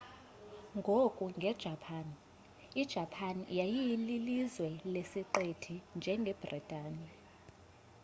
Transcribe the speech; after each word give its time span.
ngoku 0.77 1.23
nge 1.37 1.51
japan 1.63 2.07
ijapan 2.81 3.37
yayililizwe 3.57 4.69
lesiqithi 4.93 5.75
njengebritane 5.97 7.07